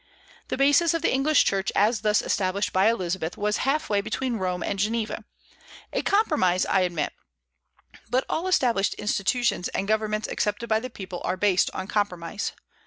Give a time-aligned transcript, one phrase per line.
[0.47, 4.37] The basis of the English Church as thus established by Elizabeth was half way between
[4.37, 5.25] Rome and Geneva,
[5.93, 7.13] a compromise, I admit;
[8.09, 12.53] but all established institutions and governments accepted by the people are based on compromise.